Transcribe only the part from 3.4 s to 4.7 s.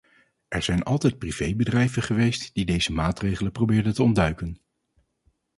probeerden te ontduiken.